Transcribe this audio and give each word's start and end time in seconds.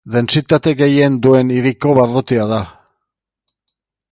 Dentsitate 0.13 0.71
gehien 0.79 1.19
duen 1.27 1.51
hiriko 1.57 1.93
barrutia 1.99 2.49
da. 2.55 2.61